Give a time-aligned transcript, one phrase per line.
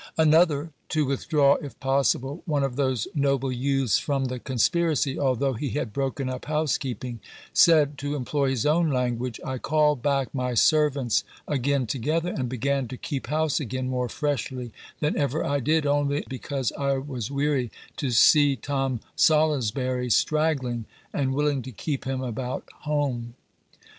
[0.17, 5.69] Another, to withdraw if possible one of those noble youths from the conspiracy, although he
[5.69, 7.19] had broken up housekeeping,
[7.53, 12.87] said, to employ his own language, "I called back my servants again together, and began
[12.87, 17.69] to keep house again more freshly than ever I did, only because I was weary
[17.97, 23.35] to see Tom Salusbury's straggling, and willing to keep him about home."